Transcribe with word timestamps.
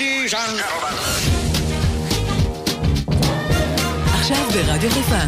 Ladies 0.00 0.34
and 0.34 0.56
gentlemen. 0.58 0.96
עכשיו 4.14 4.46
ברדיו 4.54 4.90
חיפה. 4.90 5.18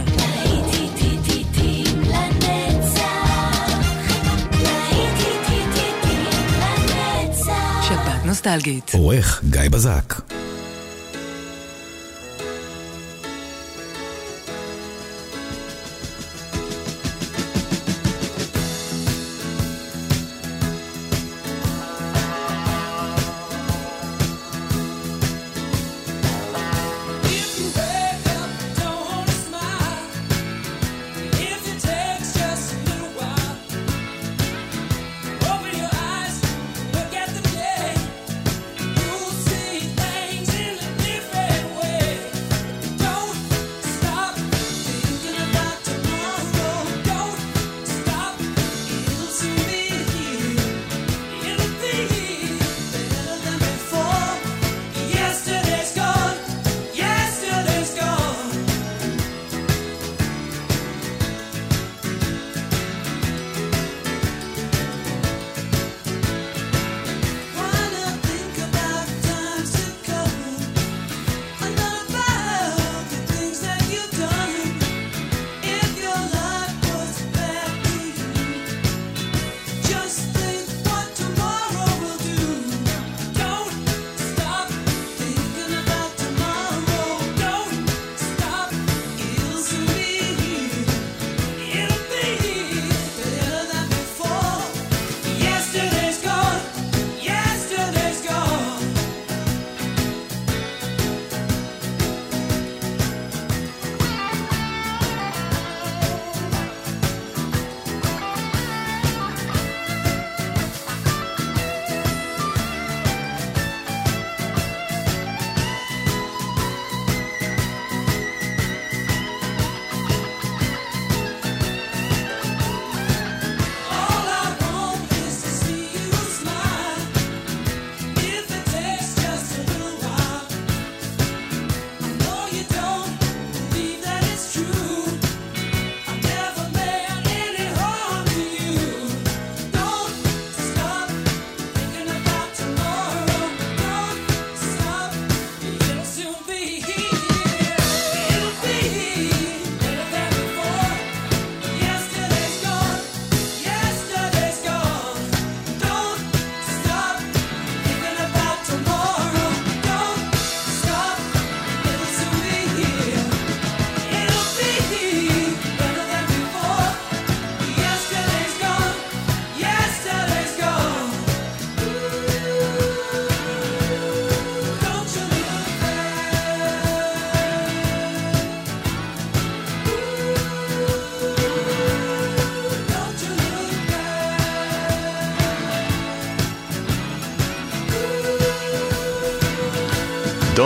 שפעת 7.82 8.24
נוסטלגית. 8.24 8.90
עורך 8.94 9.40
גיא 9.50 9.60
בזק. 9.70 10.14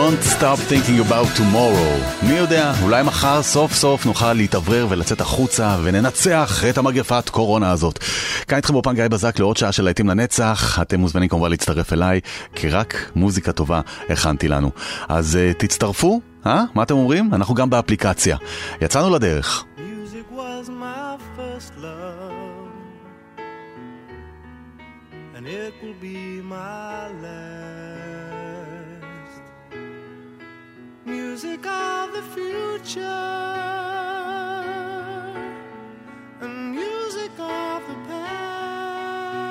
Don't 0.07 0.23
stop 0.39 0.59
thinking 0.71 0.99
about 1.09 1.37
tomorrow. 1.37 2.25
מי 2.27 2.33
יודע, 2.33 2.73
אולי 2.83 3.03
מחר 3.03 3.43
סוף 3.43 3.73
סוף 3.73 4.05
נוכל 4.05 4.33
להתאוורר 4.33 4.87
ולצאת 4.89 5.21
החוצה 5.21 5.77
וננצח 5.83 6.63
את 6.69 6.77
המגפת 6.77 7.29
קורונה 7.29 7.71
הזאת. 7.71 7.99
כאן 8.47 8.57
איתכם 8.57 8.73
באופן 8.73 8.95
גיא 8.95 9.07
בזק 9.07 9.39
לעוד 9.39 9.57
שעה 9.57 9.71
של 9.71 9.83
להיטים 9.83 10.09
לנצח. 10.09 10.81
אתם 10.81 10.99
מוזמנים 10.99 11.29
כמובן 11.29 11.49
להצטרף 11.49 11.93
אליי, 11.93 12.19
כי 12.55 12.69
רק 12.69 13.11
מוזיקה 13.15 13.51
טובה 13.51 13.81
הכנתי 14.09 14.47
לנו. 14.47 14.71
אז 15.09 15.37
uh, 15.37 15.59
תצטרפו, 15.59 16.21
אה? 16.45 16.63
מה 16.75 16.83
אתם 16.83 16.95
אומרים? 16.95 17.33
אנחנו 17.33 17.55
גם 17.55 17.69
באפליקציה. 17.69 18.37
יצאנו 18.81 19.09
לדרך. 19.09 19.65
it 25.47 25.73
will 25.81 25.93
be 26.01 26.41
my 26.41 26.86
Music 31.39 31.65
of 31.67 32.13
the 32.13 32.23
future 32.33 33.03
and 36.41 36.71
music 36.71 37.31
of 37.37 37.87
the 37.87 37.93
past. 38.07 39.41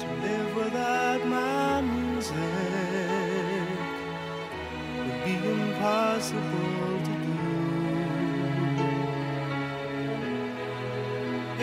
To 0.00 0.06
live 0.24 0.56
without 0.56 1.24
my 1.24 1.82
music 1.82 2.34
would 4.98 5.18
be 5.24 5.34
impossible 5.54 6.98
to 7.06 7.14
do. 7.28 7.40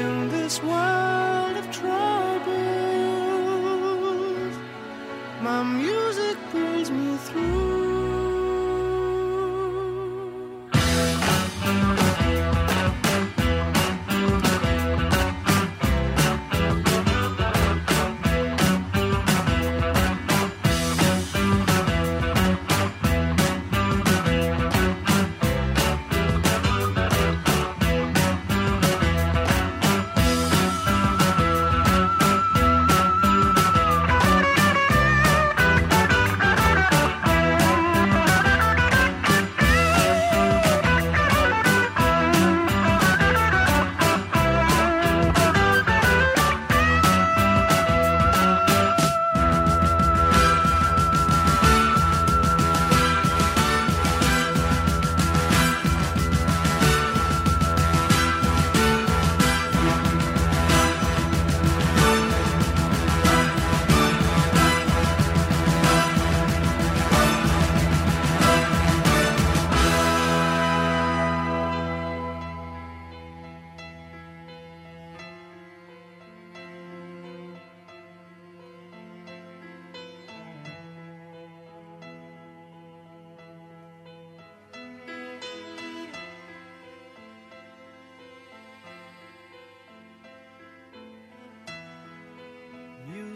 In 0.02 0.16
this 0.30 0.56
world 0.64 1.58
of 1.58 1.70
troubles, 1.72 2.56
my 5.42 5.62
music 5.64 6.03
through. 7.24 7.63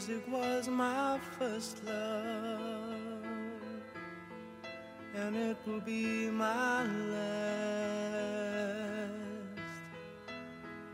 Music 0.07 0.31
was 0.31 0.69
my 0.69 1.19
first 1.37 1.83
love, 1.83 3.11
and 5.13 5.35
it 5.35 5.57
will 5.65 5.81
be 5.81 6.29
my 6.29 6.85
last. 6.85 7.27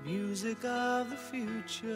Music 0.03 0.65
of 0.65 1.11
the 1.11 1.15
future, 1.15 1.91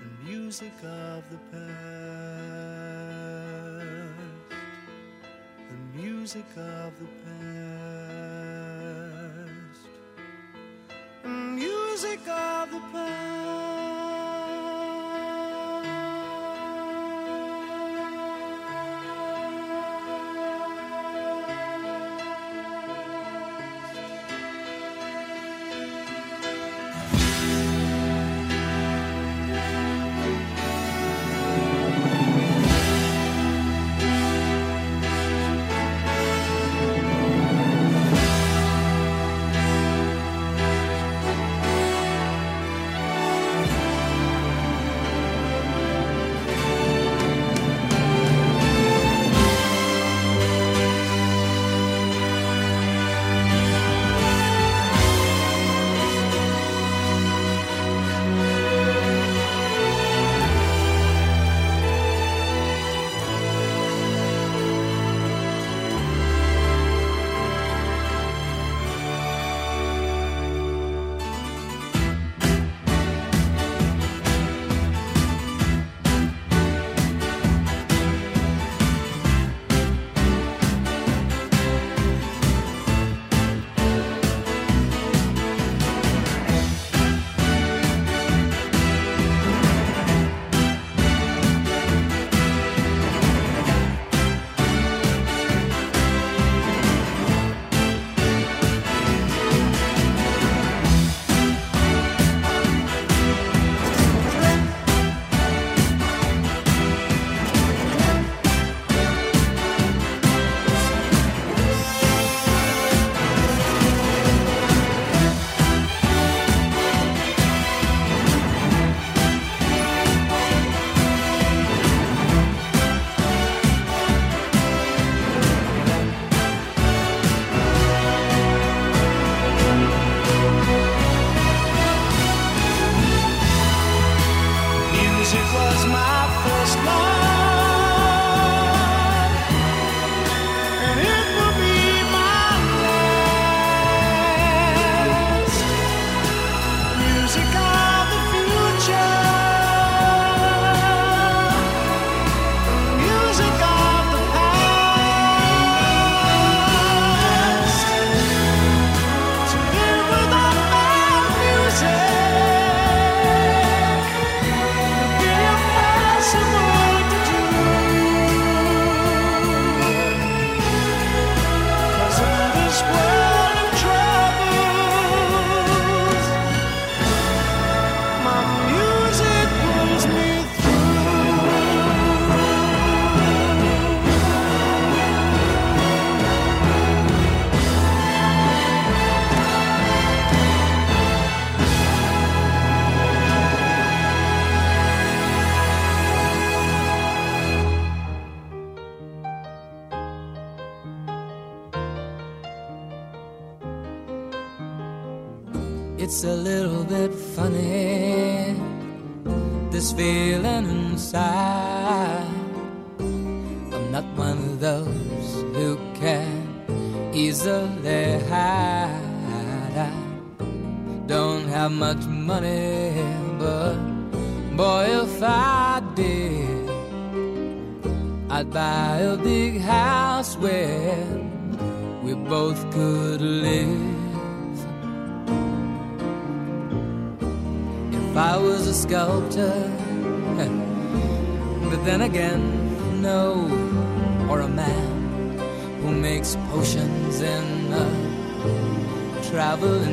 and 0.00 0.24
music 0.24 0.72
of 0.82 1.28
the 1.30 1.36
past, 1.52 1.68
and 5.68 5.94
music 5.94 6.46
of 6.56 6.98
the 6.98 7.08
past, 7.22 7.77
music 12.08 12.28
of 12.28 12.70
the 12.70 12.80
Music 12.92 13.67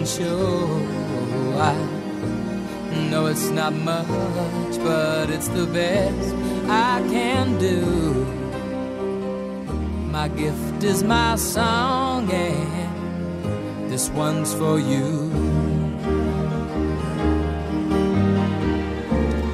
traveling 0.06 0.08
show. 0.08 1.60
I 1.60 1.74
know 3.10 3.28
it's 3.28 3.50
not 3.50 3.74
much, 3.74 4.78
but 4.84 5.30
it's 5.30 5.48
the 5.50 5.66
best 5.68 6.36
I 6.70 7.02
can 7.10 7.58
do. 7.60 7.82
My 10.12 10.28
gift 10.30 10.84
is 10.84 11.04
my 11.04 11.36
song, 11.36 12.32
and 12.32 13.92
this 13.92 14.10
one's 14.10 14.54
for 14.54 14.80
you. 14.80 15.32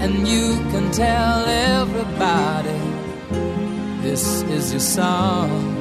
and 0.03 0.27
you 0.27 0.58
can 0.72 0.91
tell 0.91 1.46
everybody 1.46 2.81
this 4.01 4.41
is 4.43 4.72
your 4.72 4.79
song. 4.79 5.80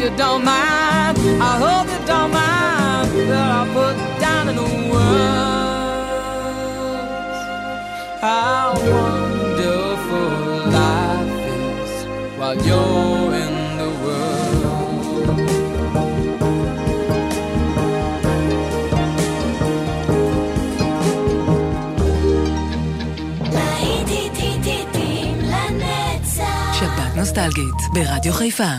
you 0.00 0.10
don't 0.16 0.44
mind. 0.44 1.16
I 1.50 1.52
hope 1.64 1.86
you 1.94 2.00
don't 2.06 2.30
mind 2.30 3.10
that 3.30 3.48
I 3.60 3.62
put 3.76 3.94
down 4.24 4.44
in 4.50 4.56
the 4.56 4.68
words 4.92 5.76
how 8.20 8.74
wonderful 8.92 10.30
life 10.80 11.44
is 11.60 11.92
while 12.38 12.56
you're 12.66 13.34
in 13.44 13.54
the 13.80 13.90
world. 14.04 14.46
להיטים 24.62 25.40
לנצח. 25.40 26.74
שבת 26.80 27.16
נוסטלגית 27.16 27.78
ברדיו 27.94 28.32
חיפה. 28.32 28.72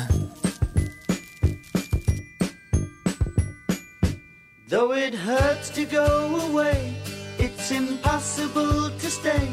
impossible 8.54 8.90
to 8.99 9.11
stay. 9.11 9.49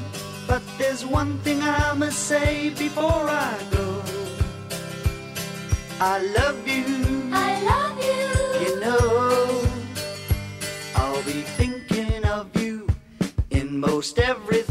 But 0.48 0.62
there's 0.78 1.06
one 1.06 1.38
thing 1.40 1.62
I 1.62 1.94
must 1.94 2.20
say 2.28 2.70
before 2.72 3.30
I 3.30 3.58
go. 3.72 4.04
I 6.02 6.20
love 6.38 6.68
you, 6.68 6.86
I 7.32 7.62
love 7.62 7.98
you. 8.04 8.66
you 8.66 8.80
know. 8.80 9.64
I'll 10.96 11.24
be 11.24 11.44
thinking 11.58 12.26
of 12.26 12.48
you 12.62 12.88
in 13.52 13.80
most 13.80 14.18
everything 14.20 14.69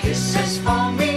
kisses 0.00 0.58
for 0.58 0.92
me. 0.92 1.11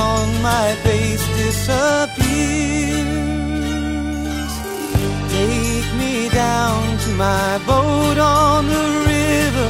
on 0.00 0.26
my 0.42 0.74
face 0.84 1.24
disappears. 1.36 2.12
Take 5.36 5.90
me 6.02 6.28
down 6.28 6.80
to 7.04 7.10
my 7.28 7.50
boat 7.70 8.18
on 8.18 8.66
the 8.74 8.86
river, 9.12 9.68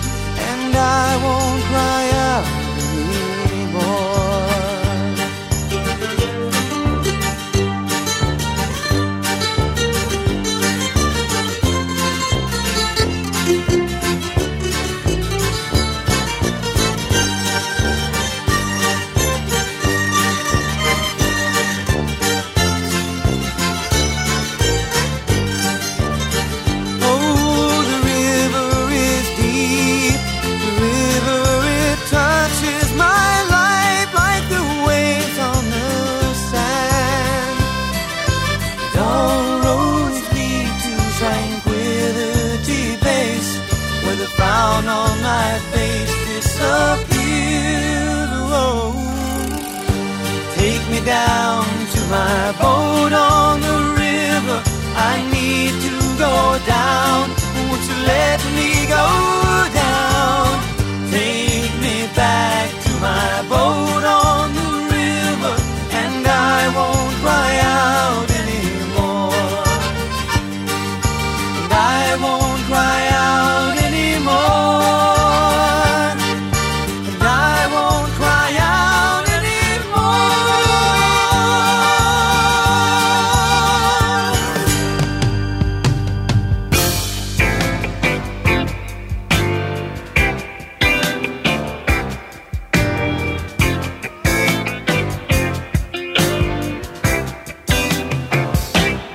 and 0.50 0.70
I 0.76 1.08
won't 1.24 1.62
cry 1.70 2.04
out. 2.28 2.59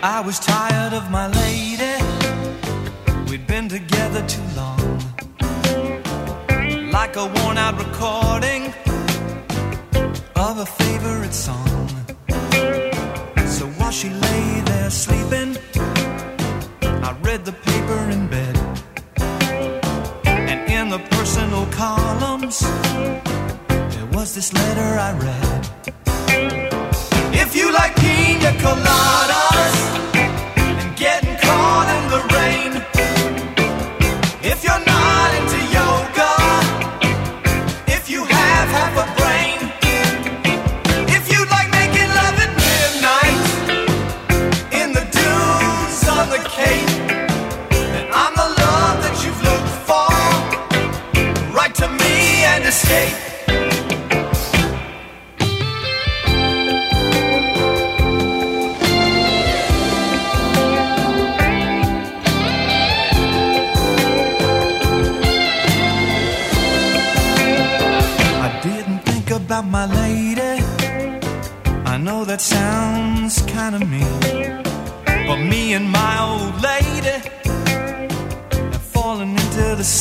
I 0.08 0.22
was 0.22 0.38
tired 0.38 0.94
of 0.94 1.10
my 1.10 1.26
lady. 1.30 1.96
We'd 3.28 3.48
been 3.48 3.68
together 3.68 4.24
too 4.28 4.48
long. 4.56 5.02
Like 6.92 7.16
a 7.16 7.26
worn 7.26 7.58
out 7.58 7.76
recording 7.80 8.72
of 10.36 10.60
a 10.60 10.66
favorite 10.68 11.34
song. 11.34 11.90
So 13.48 13.66
while 13.78 13.90
she 13.90 14.10
lay 14.12 14.62
there 14.66 14.92
sleeping, 14.92 15.58
I 16.84 17.18
read 17.24 17.44
the 17.44 17.54
paper 17.54 18.00
in 18.12 18.28
bed. 18.28 18.56
And 20.28 20.72
in 20.72 20.90
the 20.90 21.00
personal 21.18 21.66
columns, 21.72 22.60
there 23.96 24.10
was 24.14 24.36
this 24.36 24.54
letter 24.54 25.00
I 25.00 25.12
read 25.18 26.75
like 27.76 27.96
pina 27.96 28.52
coladas. 28.64 30.05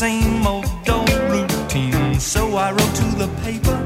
same 0.04 0.46
old 0.46 0.66
dull 0.84 1.06
routine. 1.32 2.20
So 2.20 2.42
I 2.56 2.72
wrote 2.72 2.94
to 3.02 3.08
the 3.22 3.28
paper, 3.46 3.78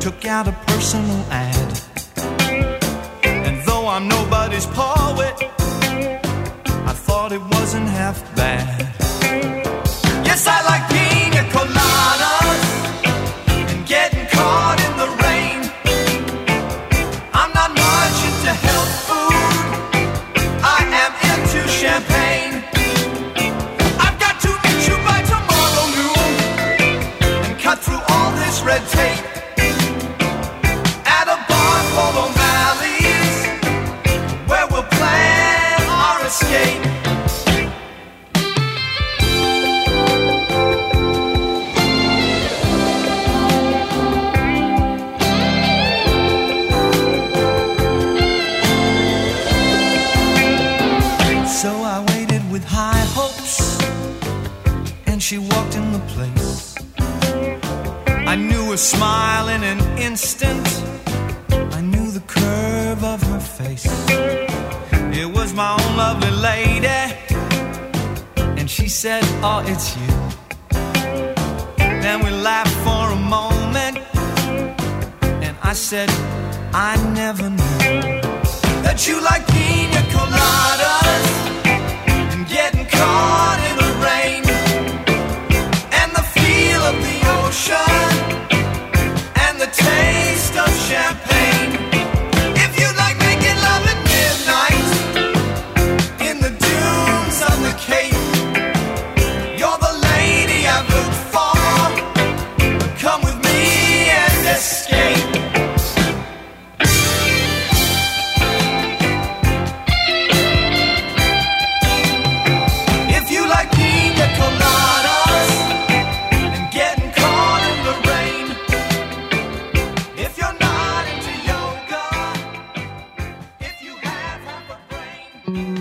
took 0.00 0.24
out 0.24 0.48
a 0.48 0.54
personal 0.70 1.20
ad. 1.30 1.70
And 3.22 3.56
though 3.66 3.86
I'm 3.86 4.08
nobody's 4.08 4.66
poet, 4.66 5.34
I 6.90 6.94
thought 7.06 7.30
it 7.30 7.42
wasn't 7.56 7.88
half 8.00 8.18
bad. 8.34 8.79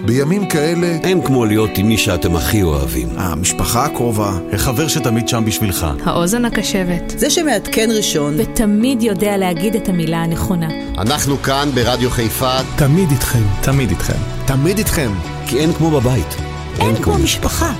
בימים 0.10 0.46
כאלה... 0.46 0.88
אין 1.04 1.22
כמו 1.26 1.46
להיות 1.46 1.78
עם 1.78 1.88
מי 1.88 1.98
שאתם 1.98 2.36
הכי 2.36 2.62
אוהבים. 2.62 3.10
המשפחה 3.18 3.86
הקרובה, 3.86 4.32
החבר 4.54 4.88
שתמיד 4.88 5.28
שם 5.28 5.46
בשבילך. 5.46 5.88
האוזן 6.04 6.46
הקשבת. 6.46 7.14
זה 7.18 7.30
שמעדכן 7.30 7.90
ראשון. 7.98 8.34
ותמיד 8.38 9.04
יודע 9.04 9.38
להגיד 9.38 9.76
את 9.76 9.90
המילה 9.90 10.18
הנכונה. 10.18 10.68
אנחנו 10.98 11.38
כאן 11.38 11.70
ברדיו 11.76 12.10
חיפה. 12.10 12.58
תמיד 12.76 13.12
איתכם. 13.12 13.44
תמיד 13.62 13.90
איתכם. 13.90 14.20
תמיד 14.46 14.78
איתכם. 14.78 15.12
כי 15.48 15.60
אין 15.60 15.74
כמו 15.74 15.92
בבית. 15.92 16.36
אין, 16.80 16.88
אין 16.88 17.04
כמו 17.04 17.18
משפחה. 17.18 17.74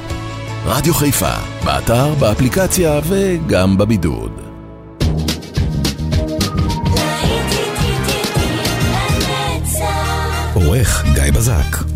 רדיו 0.66 0.94
חיפה, 0.94 1.34
באתר, 1.66 2.14
באפליקציה 2.14 3.00
וגם 3.08 3.78
בבידוד. 3.78 4.32
עורך 10.54 11.06
גיא 11.14 11.32
בזק 11.34 11.89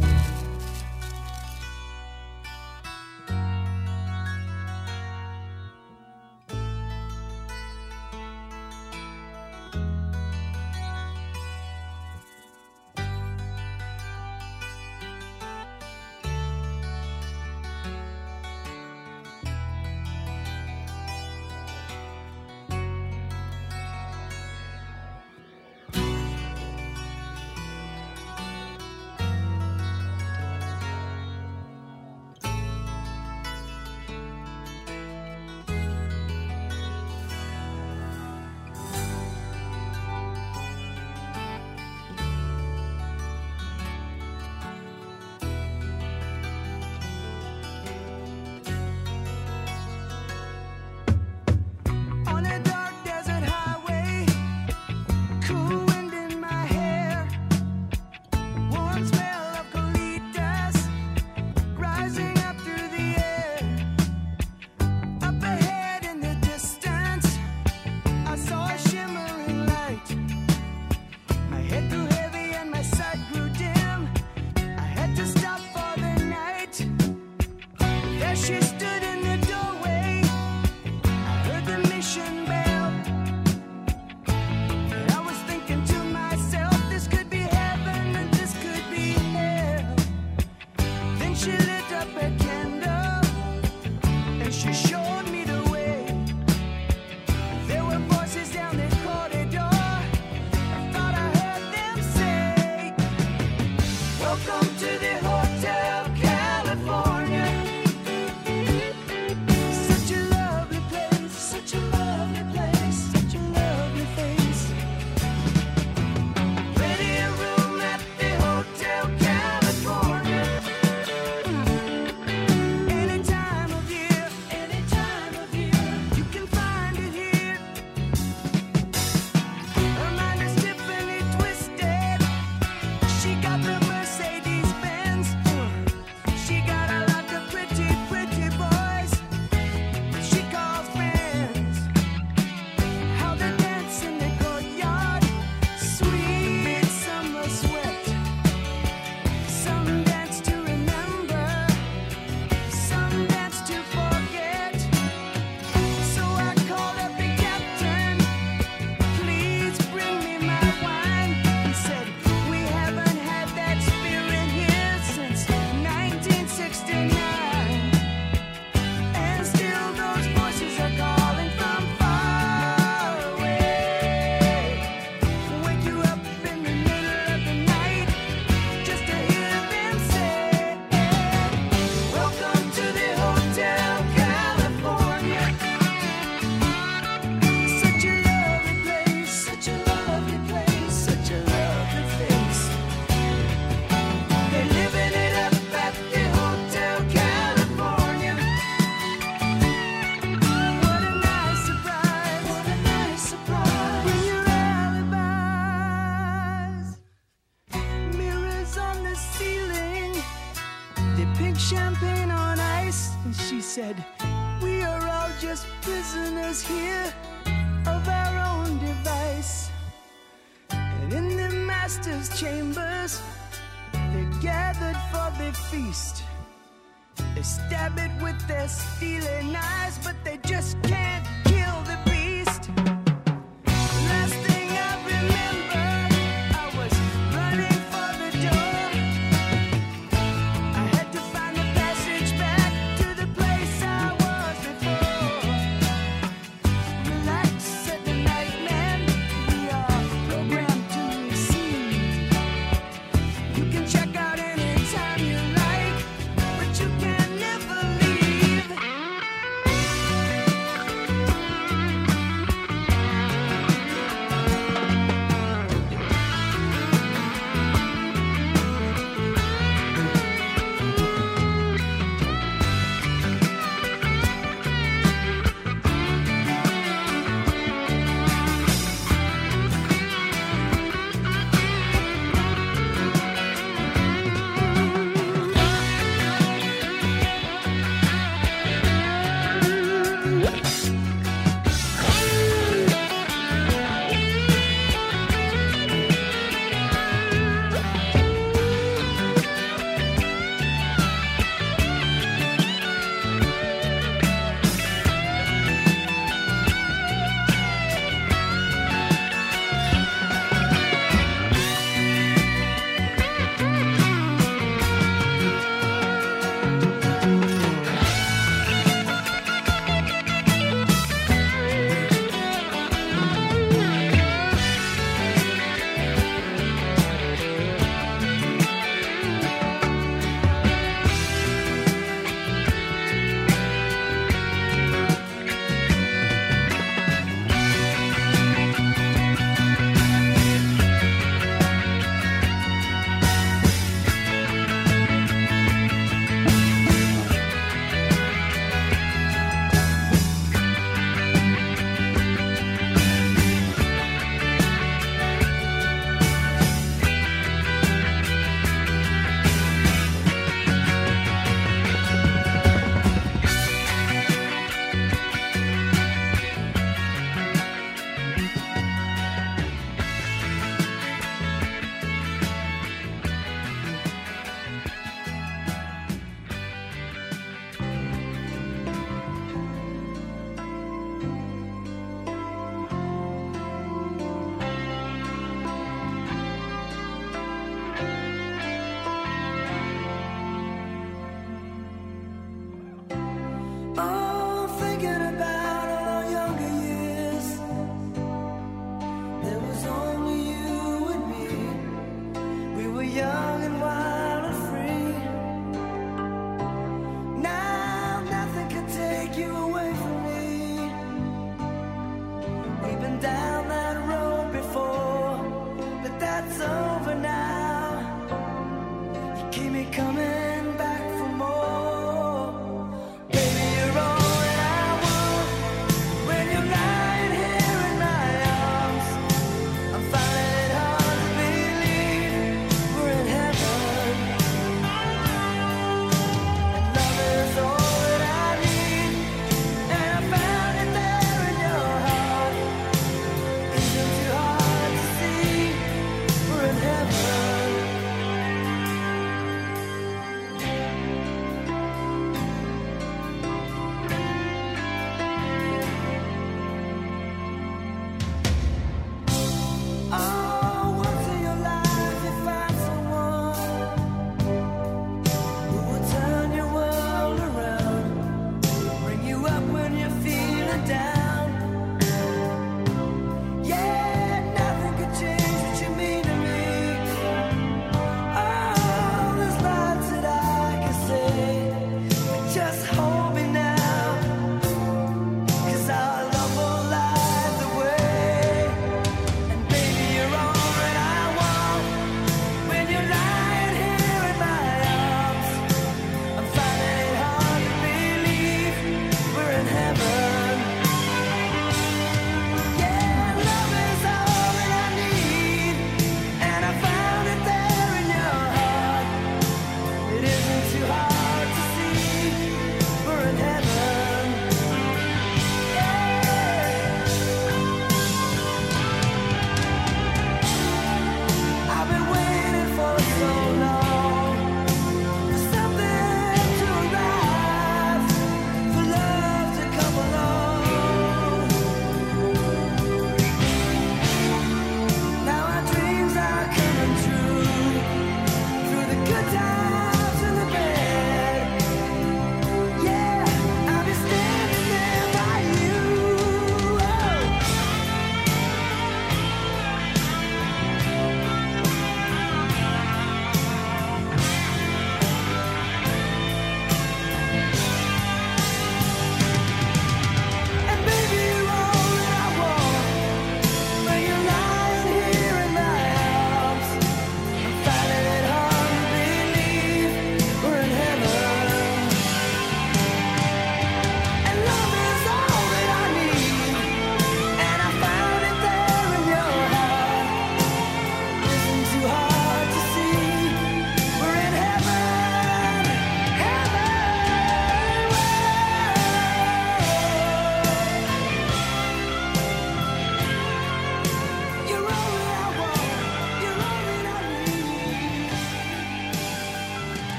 precious 78.43 78.72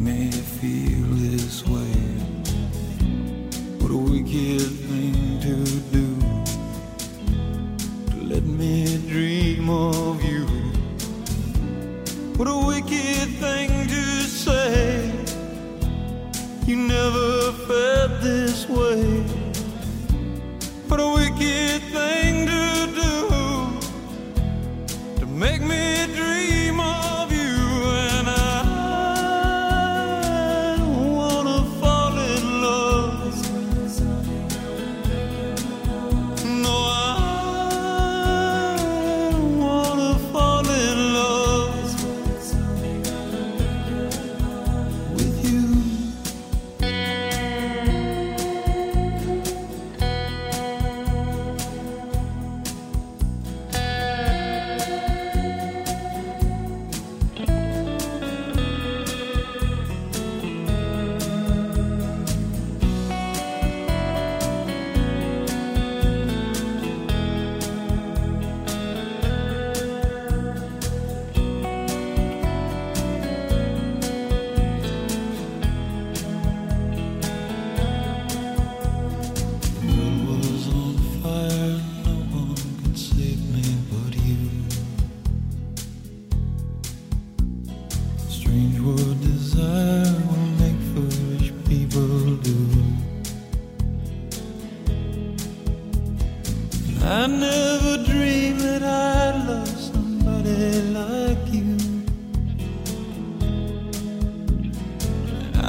may 0.00 0.30
feel 0.30 1.06
this 1.14 1.66
way, 1.66 1.92
but 3.80 3.90
we 3.90 4.22
give. 4.22 4.87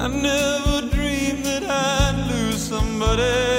I 0.10 0.12
never 0.12 0.88
dreamed 0.90 1.46
that 1.46 1.64
I'd 1.64 2.32
lose 2.32 2.64
somebody. 2.64 3.59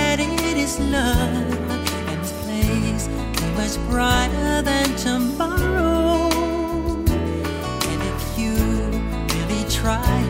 it 0.71 0.79
is 0.79 0.91
love. 0.91 1.69
And 2.09 2.21
this 2.21 2.31
place 2.43 3.07
is 3.07 3.77
much 3.77 3.89
brighter 3.89 4.61
than 4.61 4.95
tomorrow. 4.95 6.29
And 7.89 8.01
if 8.13 8.39
you 8.39 8.55
really 9.35 9.63
try, 9.69 10.23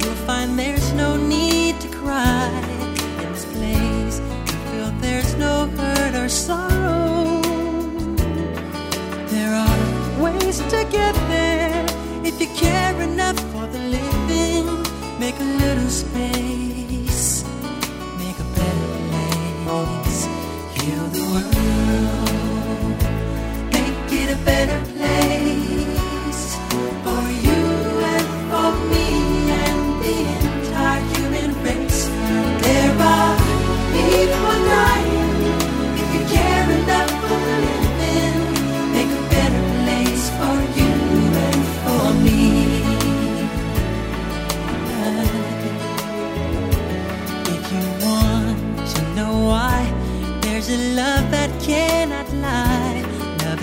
you'll 0.00 0.22
find 0.26 0.58
there's 0.58 0.92
no 0.92 1.16
need 1.16 1.80
to 1.80 1.88
cry. 1.88 2.50
In 3.22 3.32
this 3.32 3.44
place, 3.46 4.20
you 4.46 4.58
feel 4.70 4.90
there's 5.00 5.34
no 5.36 5.66
hurt 5.76 6.14
or 6.14 6.28
sorrow. 6.28 7.40
There 9.28 9.54
are 9.54 10.22
ways 10.22 10.58
to 10.58 10.86
get 10.90 11.14
there 11.28 11.86
if 12.24 12.40
you 12.40 12.48
care 12.48 13.00
enough 13.00 13.38
for 13.52 13.66
the 13.66 13.78
living. 13.78 14.66
Make 15.18 15.38
a 15.40 15.50
little 15.64 15.88
space, 15.88 16.45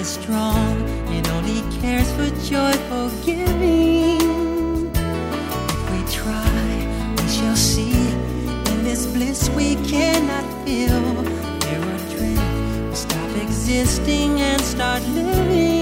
is 0.04 0.10
strong, 0.10 0.76
it 1.18 1.26
only 1.30 1.62
cares 1.80 2.10
for 2.16 2.30
joyful 2.52 3.10
giving. 3.24 4.92
If 5.74 5.82
we 5.92 6.00
try, 6.20 6.64
we 7.18 7.26
shall 7.36 7.56
see. 7.56 7.96
In 8.72 8.84
this 8.84 9.06
bliss 9.06 9.50
we 9.52 9.76
cannot 9.94 10.46
feel. 10.66 11.06
Are 11.92 12.04
dreams, 12.16 12.90
we 12.90 12.96
stop 13.06 13.32
existing 13.46 14.42
and 14.42 14.62
start 14.62 15.04
living. 15.08 15.73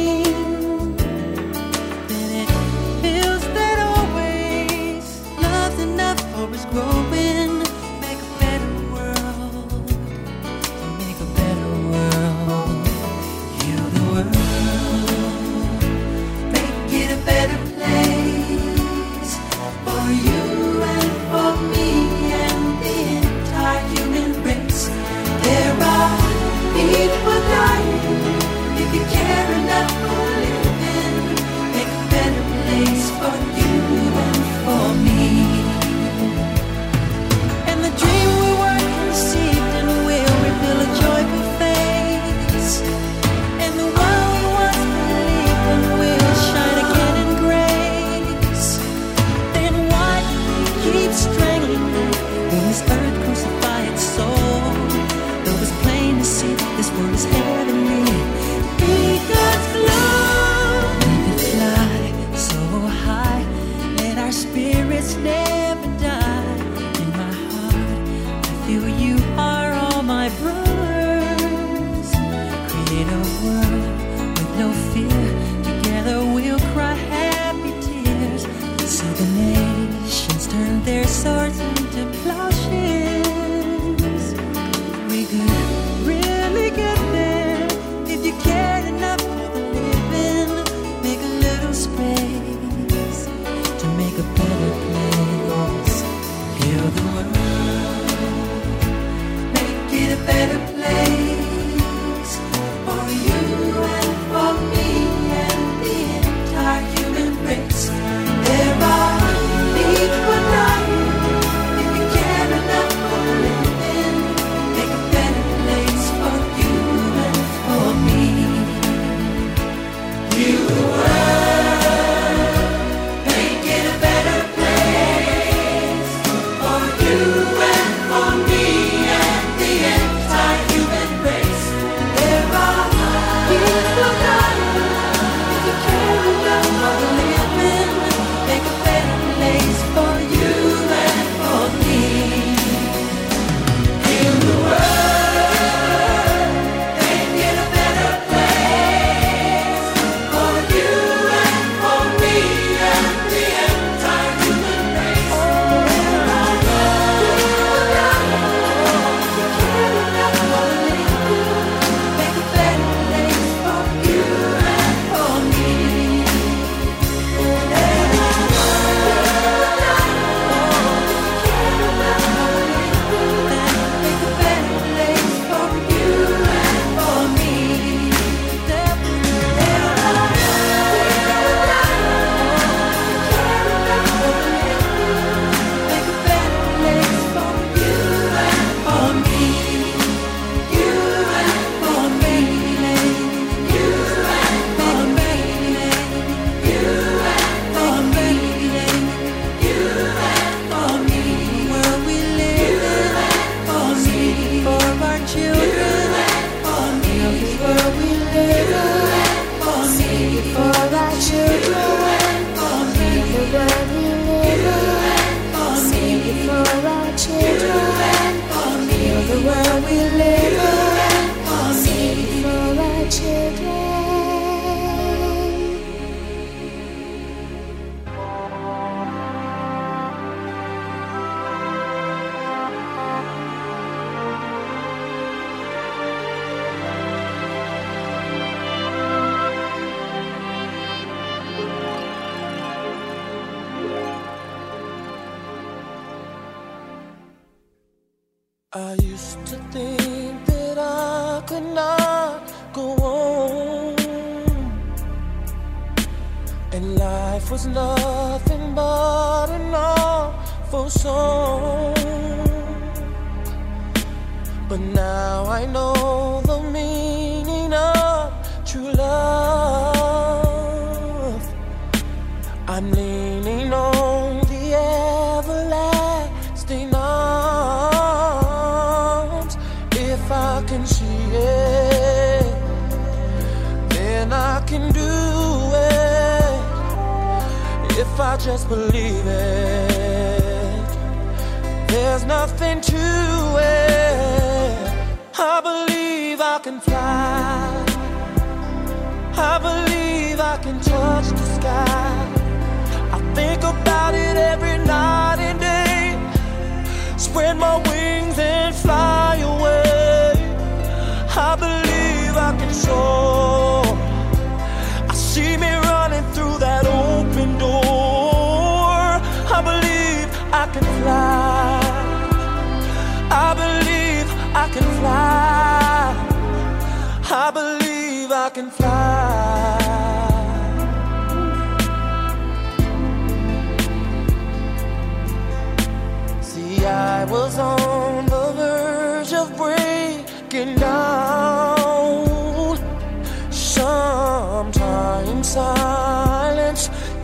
Touch 301.02 301.30
the 301.32 301.46
sky. 301.56 302.21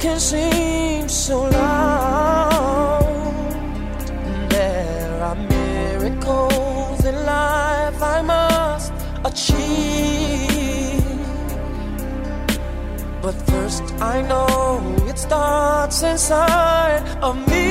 Can 0.07 0.19
seem 0.19 1.09
so 1.09 1.37
loud. 1.43 3.03
There 4.49 5.21
are 5.27 5.35
miracles 5.35 7.03
in 7.03 7.15
life 7.25 8.01
I 8.15 8.21
must 8.33 8.93
achieve. 9.29 11.03
But 13.21 13.35
first, 13.51 13.83
I 14.13 14.21
know 14.21 14.95
it 15.11 15.17
starts 15.19 16.01
inside 16.03 17.03
of 17.27 17.35
me. 17.51 17.67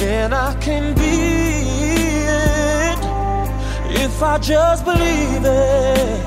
then 0.00 0.32
I 0.32 0.54
can 0.66 0.94
be. 0.94 1.57
If 4.18 4.24
I 4.24 4.38
just 4.38 4.84
believe 4.84 5.44
it, 5.44 6.20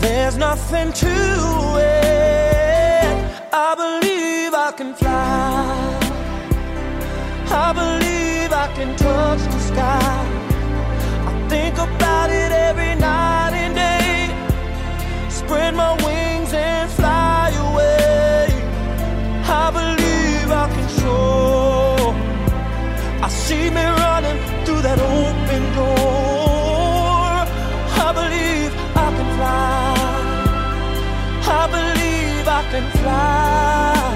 there's 0.00 0.36
nothing 0.36 0.92
to 0.92 1.14
it. 1.78 3.14
I 3.52 3.74
believe 3.76 4.52
I 4.52 4.72
can 4.76 4.92
fly. 4.92 6.00
I 7.48 7.72
believe 7.72 8.52
I 8.52 8.66
can 8.74 8.96
touch 8.96 9.38
the 9.38 9.60
sky. 9.70 10.26
I 11.28 11.48
think 11.48 11.74
about 11.78 12.30
it 12.30 12.50
every 12.50 12.96
night 12.96 13.52
and 13.54 13.76
day. 13.76 15.30
Spread 15.30 15.76
my 15.76 15.92
wings 16.04 16.52
and 16.52 16.90
fly 16.90 17.52
away. 17.70 18.48
I 19.44 19.70
believe 19.70 20.50
I 20.50 20.66
can 20.74 20.88
soar. 20.88 22.14
I 23.22 23.28
see 23.28 23.70
me 23.70 23.84
running 23.84 24.55
through 24.76 24.82
that 24.82 25.00
open 25.00 25.62
door. 25.74 27.36
I 28.04 28.12
believe 28.20 28.72
I 28.96 29.08
can 29.16 29.28
fly. 29.36 29.94
I 31.48 31.66
believe 31.76 32.48
I 32.48 32.62
can 32.72 32.86
fly. 32.98 34.06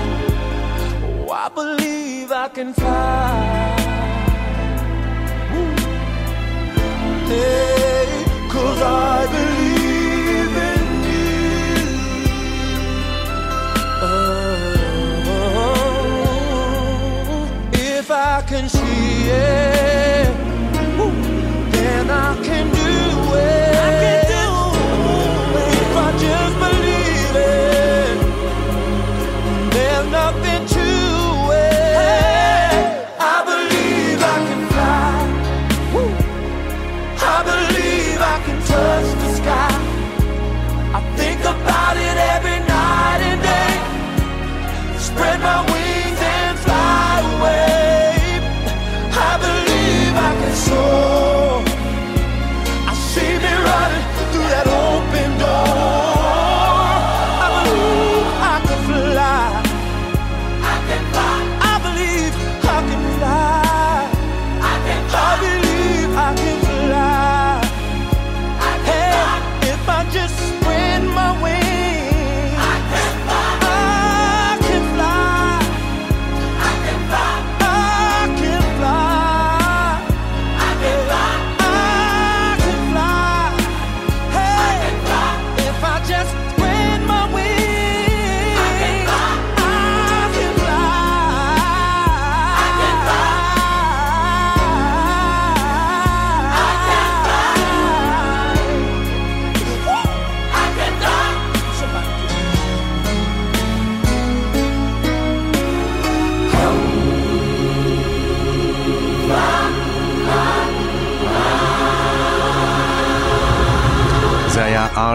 Oh, 1.02 1.32
I 1.32 1.48
believe 1.48 2.32
I 2.32 2.48
can 2.48 2.74
fly. 2.74 3.70
Hey, 7.28 7.79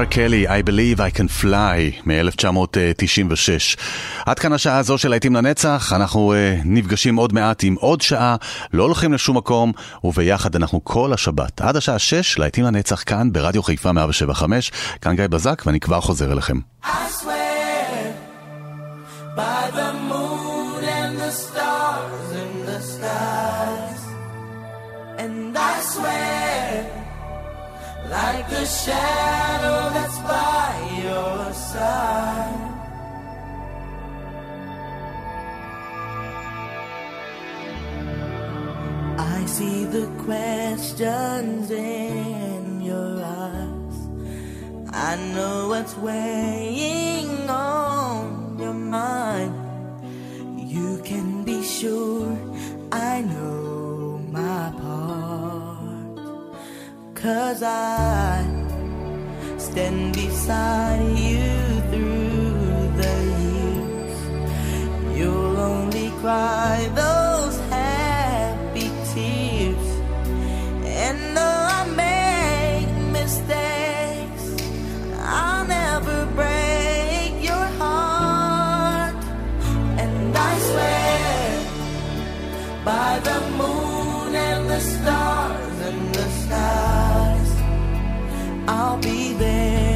קלי, 0.10 0.48
I 0.48 0.64
Believe 0.64 1.00
I 1.00 1.18
Can 1.18 1.44
Fly, 1.44 2.06
מ-1996. 2.06 3.80
עד 4.26 4.40
כאן 4.40 4.54
השעה 4.54 4.78
הזו 4.78 4.98
של 4.98 5.10
להיטים 5.10 5.36
לנצח, 5.36 5.94
אנחנו 5.94 6.34
uh, 6.34 6.62
נפגשים 6.66 7.16
עוד 7.16 7.34
מעט 7.34 7.64
עם 7.64 7.76
עוד 7.80 8.02
שעה, 8.02 8.36
לא 8.74 8.84
הולכים 8.84 9.14
לשום 9.14 9.38
מקום, 9.38 9.72
וביחד 10.04 10.56
אנחנו 10.56 10.84
כל 10.84 11.14
השבת, 11.14 11.62
עד 11.62 11.76
השעה 11.76 12.00
6, 12.00 12.40
להיטים 12.40 12.66
לנצח 12.66 13.04
כאן 13.06 13.32
ברדיו 13.32 13.64
חיפה 13.64 13.92
175, 13.92 14.72
כאן 15.02 15.16
גיא 15.16 15.28
בזק, 15.28 15.64
ואני 15.66 15.80
כבר 15.80 16.02
חוזר 16.02 16.32
אליכם. 16.32 16.60
I 16.84 16.88
swear 16.88 17.36
by 19.36 19.70
stars 19.72 19.95
like 28.10 28.48
the 28.50 28.66
shadow 28.66 29.90
that's 29.96 30.20
by 30.20 30.72
your 31.04 31.54
side. 31.54 32.72
I 39.18 39.46
see 39.46 39.86
the 39.86 40.08
questions 40.24 41.72
in 41.72 42.82
your 42.82 43.24
eyes. 43.24 43.98
I 44.94 45.16
know 45.34 45.70
what's 45.70 45.96
weighing 45.98 47.50
on 47.50 48.58
your 48.60 48.74
mind. 48.74 49.54
You 50.60 51.02
can 51.04 51.44
be 51.44 51.64
sure 51.64 52.38
I 52.92 53.22
know 53.22 54.20
my 54.32 54.72
part. 54.80 55.25
Cause 57.26 57.64
I 57.64 58.46
stand 59.58 60.14
beside 60.14 61.18
you 61.18 61.82
through 61.90 62.92
the 63.02 63.16
years. 63.42 64.16
You'll 65.18 65.58
only 65.58 66.10
cry 66.22 66.88
those 66.94 67.58
happy 67.72 68.92
tears. 69.12 69.88
And 70.86 71.36
though 71.36 71.68
I 71.80 71.84
make 72.06 72.92
mistakes, 73.12 74.46
I'll 75.20 75.66
never 75.66 76.28
break 76.36 77.44
your 77.44 77.68
heart. 77.82 79.16
And 79.98 80.38
I 80.38 80.60
swear 80.70 81.66
by 82.86 83.18
the 83.18 83.40
moon 83.58 84.36
and 84.36 84.70
the 84.70 84.80
stars 84.80 85.80
and 85.90 86.14
the 86.14 86.28
skies, 86.30 87.05
I'll 88.68 88.98
be 88.98 89.34
there. 89.34 89.95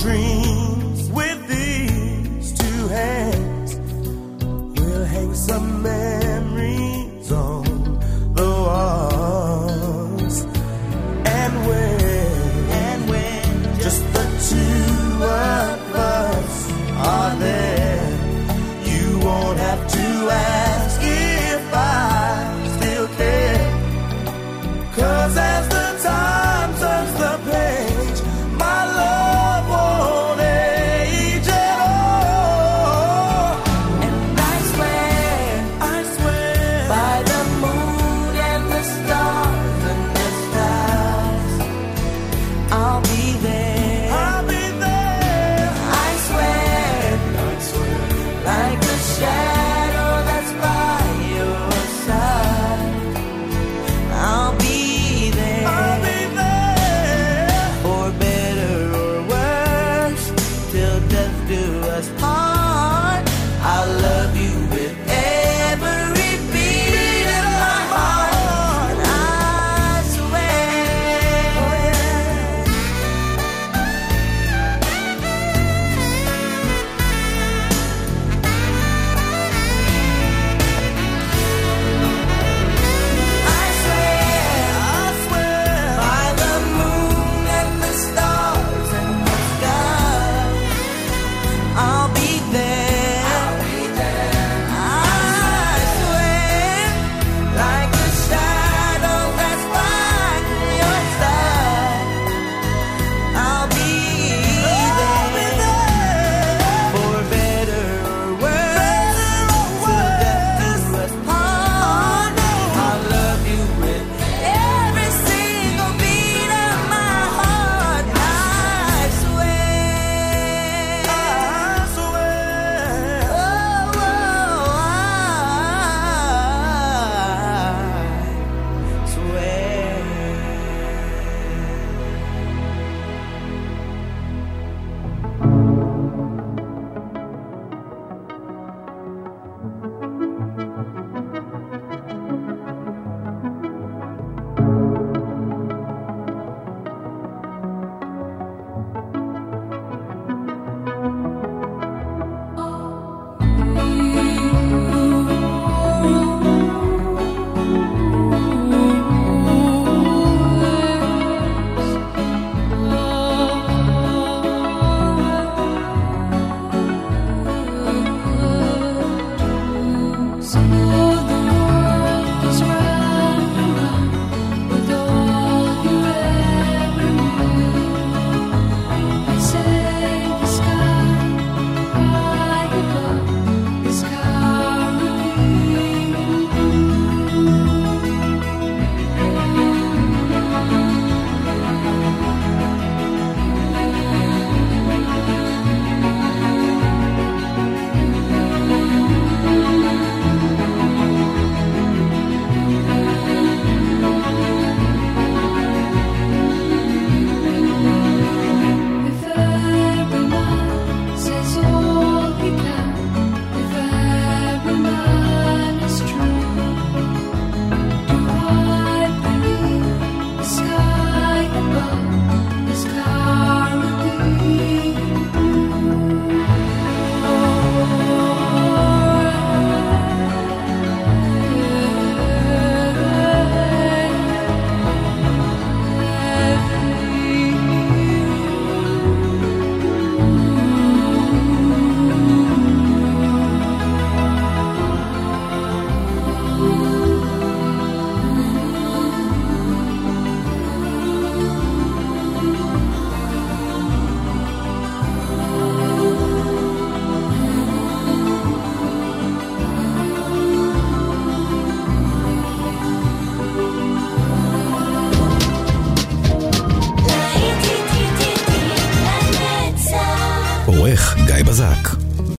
Build 0.00 0.51